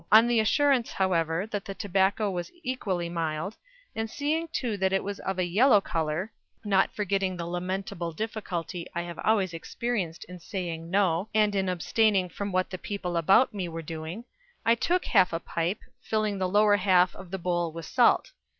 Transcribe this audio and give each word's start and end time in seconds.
On 0.11 0.25
the 0.25 0.39
assurance, 0.39 0.91
however, 0.93 1.45
that 1.51 1.63
the 1.63 1.75
tobacco 1.75 2.31
was 2.31 2.51
equally 2.63 3.07
mild, 3.07 3.55
and 3.95 4.09
seeing 4.09 4.47
too 4.47 4.75
that 4.77 4.91
it 4.91 5.03
was 5.03 5.19
of 5.19 5.37
a 5.37 5.45
yellow 5.45 5.79
colour, 5.79 6.31
not 6.65 6.91
forgetting 6.91 7.37
the 7.37 7.45
lamentable 7.45 8.11
difficulty 8.11 8.87
I 8.95 9.03
have 9.03 9.19
always 9.19 9.53
experienced 9.53 10.23
in 10.23 10.39
saying, 10.39 10.89
'No,' 10.89 11.29
and 11.35 11.53
in 11.53 11.69
abstaining 11.69 12.29
from 12.29 12.51
what 12.51 12.71
the 12.71 12.79
people 12.79 13.15
about 13.15 13.53
me 13.53 13.69
were 13.69 13.83
doing, 13.83 14.25
I 14.65 14.73
took 14.73 15.05
half 15.05 15.33
a 15.33 15.39
pipe, 15.39 15.81
filling 16.01 16.39
the 16.39 16.49
lower 16.49 16.77
half 16.77 17.15
of 17.15 17.29
the 17.29 17.37
bole 17.37 17.71
with 17.71 17.85
salt. 17.85 18.31